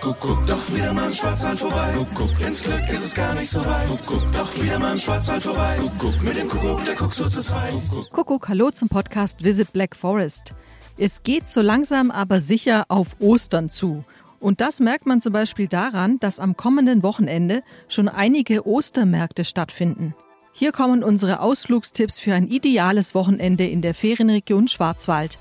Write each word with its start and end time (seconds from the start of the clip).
Kuckuck, 0.00 0.46
doch 0.46 0.72
wieder 0.72 0.92
mal 0.92 1.06
im 1.06 1.12
Schwarzwald 1.12 1.58
vorbei. 1.58 1.92
Kuckuck, 1.96 2.40
ins 2.40 2.62
Glück 2.62 2.88
ist 2.88 3.04
es 3.04 3.14
gar 3.14 3.34
nicht 3.34 3.50
so 3.50 3.64
weit. 3.66 3.88
Kuckuck, 3.88 4.32
doch 4.32 4.62
wieder 4.62 4.78
mal 4.78 4.92
im 4.92 4.98
Schwarzwald 4.98 5.42
vorbei. 5.42 5.76
Kuckuck, 5.80 6.22
mit 6.22 6.36
dem 6.36 6.48
Kuckuck, 6.48 6.84
der 6.84 6.94
guckt 6.94 7.14
so 7.14 7.28
zu 7.28 7.42
zweit. 7.42 7.72
Kuckuck, 8.12 8.48
hallo 8.48 8.70
zum 8.70 8.88
Podcast 8.88 9.42
Visit 9.42 9.72
Black 9.72 9.96
Forest. 9.96 10.54
Es 10.96 11.24
geht 11.24 11.48
so 11.48 11.62
langsam 11.62 12.12
aber 12.12 12.40
sicher 12.40 12.84
auf 12.88 13.08
Ostern 13.18 13.70
zu. 13.70 14.04
Und 14.38 14.60
das 14.60 14.78
merkt 14.78 15.06
man 15.06 15.20
zum 15.20 15.32
Beispiel 15.32 15.66
daran, 15.66 16.20
dass 16.20 16.38
am 16.38 16.56
kommenden 16.56 17.02
Wochenende 17.02 17.64
schon 17.88 18.08
einige 18.08 18.68
Ostermärkte 18.68 19.44
stattfinden. 19.44 20.14
Hier 20.52 20.70
kommen 20.70 21.02
unsere 21.02 21.40
Ausflugstipps 21.40 22.20
für 22.20 22.34
ein 22.34 22.46
ideales 22.46 23.16
Wochenende 23.16 23.66
in 23.66 23.82
der 23.82 23.94
Ferienregion 23.94 24.68
Schwarzwald. 24.68 25.38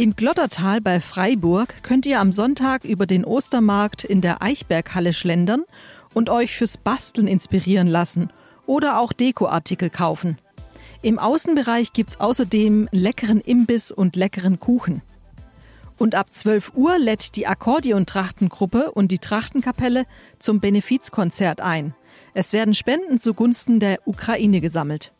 Im 0.00 0.14
Glottertal 0.14 0.80
bei 0.80 1.00
Freiburg 1.00 1.82
könnt 1.82 2.06
ihr 2.06 2.20
am 2.20 2.30
Sonntag 2.30 2.84
über 2.84 3.04
den 3.04 3.24
Ostermarkt 3.24 4.04
in 4.04 4.20
der 4.20 4.40
Eichberghalle 4.42 5.12
schlendern 5.12 5.64
und 6.14 6.30
euch 6.30 6.54
fürs 6.54 6.76
Basteln 6.76 7.26
inspirieren 7.26 7.88
lassen 7.88 8.30
oder 8.64 9.00
auch 9.00 9.12
Dekoartikel 9.12 9.90
kaufen. 9.90 10.38
Im 11.02 11.18
Außenbereich 11.18 11.92
gibt's 11.92 12.20
außerdem 12.20 12.88
leckeren 12.92 13.40
Imbiss 13.40 13.90
und 13.90 14.14
leckeren 14.14 14.60
Kuchen. 14.60 15.02
Und 15.96 16.14
ab 16.14 16.32
12 16.32 16.74
Uhr 16.76 16.96
lädt 16.96 17.34
die 17.34 17.48
Akkordeontrachtengruppe 17.48 18.92
und 18.92 19.10
die 19.10 19.18
Trachtenkapelle 19.18 20.04
zum 20.38 20.60
Benefizkonzert 20.60 21.60
ein. 21.60 21.92
Es 22.34 22.52
werden 22.52 22.74
Spenden 22.74 23.18
zugunsten 23.18 23.80
der 23.80 24.06
Ukraine 24.06 24.60
gesammelt. 24.60 25.12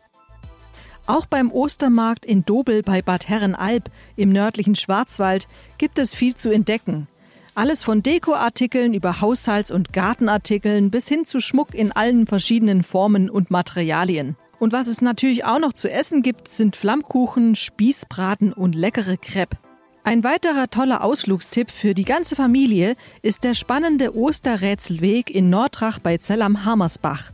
Auch 1.09 1.25
beim 1.25 1.51
Ostermarkt 1.51 2.27
in 2.27 2.45
Dobel 2.45 2.83
bei 2.83 3.01
Bad 3.01 3.30
Herrenalb 3.30 3.91
im 4.17 4.29
nördlichen 4.29 4.75
Schwarzwald 4.75 5.48
gibt 5.79 5.98
es 5.98 6.15
viel 6.15 6.34
zu 6.34 6.51
entdecken. 6.51 7.09
Alles 7.55 7.83
von 7.83 8.03
Dekoartikeln 8.03 8.93
über 8.93 9.23
Haushalts- 9.23 9.73
und 9.73 9.95
Gartenartikeln 9.95 10.91
bis 10.91 11.09
hin 11.09 11.25
zu 11.25 11.41
Schmuck 11.41 11.73
in 11.73 11.92
allen 11.92 12.27
verschiedenen 12.27 12.83
Formen 12.83 13.31
und 13.31 13.50
Materialien. 13.50 14.37
Und 14.59 14.75
was 14.75 14.87
es 14.87 15.00
natürlich 15.00 15.47
auch 15.47 15.59
noch 15.59 15.73
zu 15.73 15.91
essen 15.91 16.20
gibt, 16.20 16.47
sind 16.47 16.77
Flammkuchen, 16.77 17.56
Spießbraten 17.56 18.53
und 18.53 18.75
leckere 18.75 19.17
Crepe. 19.17 19.56
Ein 20.05 20.25
weiterer 20.25 20.69
toller 20.69 21.03
Ausflugstipp 21.03 21.70
für 21.70 21.95
die 21.95 22.05
ganze 22.05 22.37
Familie 22.37 22.97
ist 23.22 23.45
der 23.45 23.55
spannende 23.55 24.15
Osterrätselweg 24.15 25.31
in 25.31 25.48
Nordrach 25.48 26.00
bei 26.00 26.19
Zell 26.19 26.43
am 26.43 26.67
Hammersbach. 26.67 27.33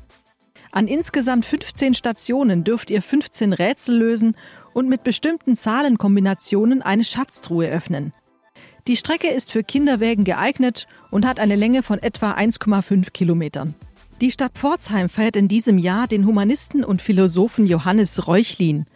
An 0.74 0.88
insgesamt 0.88 1.44
15 1.44 1.94
Stationen 1.94 2.64
dürft 2.64 2.90
ihr 2.90 3.00
15 3.00 3.52
Rätsel 3.52 3.96
lösen 3.96 4.34
und 4.72 4.88
mit 4.88 5.04
bestimmten 5.04 5.54
Zahlenkombinationen 5.54 6.82
eine 6.82 7.04
Schatztruhe 7.04 7.68
öffnen. 7.68 8.12
Die 8.88 8.96
Strecke 8.96 9.28
ist 9.28 9.52
für 9.52 9.62
Kinderwägen 9.62 10.24
geeignet 10.24 10.88
und 11.12 11.26
hat 11.26 11.38
eine 11.38 11.54
Länge 11.54 11.84
von 11.84 12.00
etwa 12.00 12.32
1,5 12.32 13.12
Kilometern. 13.12 13.76
Die 14.20 14.32
Stadt 14.32 14.58
Pforzheim 14.58 15.08
feiert 15.08 15.36
in 15.36 15.46
diesem 15.46 15.78
Jahr 15.78 16.08
den 16.08 16.26
Humanisten 16.26 16.82
und 16.82 17.00
Philosophen 17.00 17.66
Johannes 17.66 18.26
Reuchlin. 18.26 18.86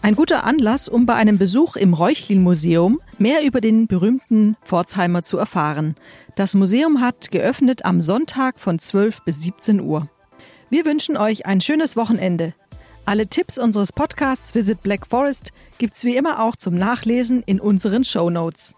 Ein 0.00 0.14
guter 0.14 0.44
Anlass, 0.44 0.88
um 0.88 1.04
bei 1.04 1.16
einem 1.16 1.36
Besuch 1.36 1.76
im 1.76 1.92
Reuchlin-Museum 1.92 2.98
mehr 3.18 3.44
über 3.44 3.60
den 3.60 3.88
berühmten 3.88 4.56
Pforzheimer 4.64 5.22
zu 5.22 5.36
erfahren. 5.36 5.96
Das 6.34 6.54
Museum 6.54 7.02
hat 7.02 7.30
geöffnet 7.30 7.84
am 7.84 8.00
Sonntag 8.00 8.58
von 8.58 8.78
12 8.78 9.22
bis 9.26 9.42
17 9.42 9.82
Uhr. 9.82 10.08
Wir 10.68 10.84
wünschen 10.84 11.16
euch 11.16 11.46
ein 11.46 11.60
schönes 11.60 11.96
Wochenende. 11.96 12.52
Alle 13.04 13.28
Tipps 13.28 13.56
unseres 13.56 13.92
Podcasts 13.92 14.52
Visit 14.52 14.82
Black 14.82 15.06
Forest 15.06 15.52
gibt's 15.78 16.02
wie 16.02 16.16
immer 16.16 16.42
auch 16.42 16.56
zum 16.56 16.74
Nachlesen 16.74 17.44
in 17.46 17.60
unseren 17.60 18.02
Show 18.02 18.30
Notes. 18.30 18.74